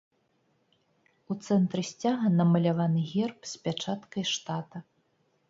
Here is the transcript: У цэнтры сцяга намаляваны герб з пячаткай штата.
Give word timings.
У 1.35 1.37
цэнтры 1.47 1.81
сцяга 1.89 2.27
намаляваны 2.39 3.01
герб 3.13 3.39
з 3.53 3.63
пячаткай 3.69 4.23
штата. 4.33 4.77